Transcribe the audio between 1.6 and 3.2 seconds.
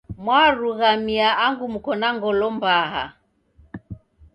muko na ngolo mbaha